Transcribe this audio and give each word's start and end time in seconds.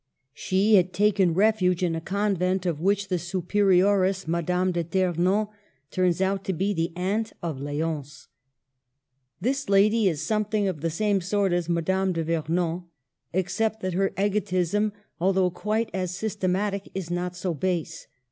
She 0.33 0.77
had 0.77 0.93
taken 0.93 1.35
refuge 1.35 1.83
in 1.83 1.93
a 1.95 2.01
convent 2.01 2.65
of 2.65 2.79
which 2.81 3.07
the 3.09 3.19
superioress, 3.19 4.27
Madame 4.27 4.71
de 4.71 4.83
Ternan, 4.83 5.49
turns 5.91 6.21
out 6.21 6.43
to 6.45 6.53
be 6.53 6.73
the 6.73 6.91
aunt 6.95 7.33
of 7.43 7.59
Ldonce. 7.59 8.25
This 9.39 9.69
lady 9.69 10.09
is 10.09 10.23
some 10.23 10.45
thing 10.45 10.67
of 10.67 10.81
the 10.81 10.89
same 10.89 11.21
sort 11.21 11.53
as 11.53 11.69
Madame 11.69 12.13
de 12.13 12.23
Vernon— 12.23 12.85
except 13.41 13.81
that 13.81 13.93
her 13.93 14.11
egotism, 14.17 14.91
although 15.19 15.51
quite 15.51 15.91
as 15.93 16.11
sys 16.11 16.35
tematic, 16.35 16.87
is 16.95 17.11
not 17.11 17.35
so 17.35 17.53
base. 17.53 18.07